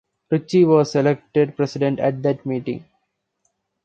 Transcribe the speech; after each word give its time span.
Ritchie 0.31 0.65
was 0.65 0.95
elected 0.95 1.55
president 1.55 1.99
at 1.99 2.23
that 2.23 2.43
meeting. 2.43 2.83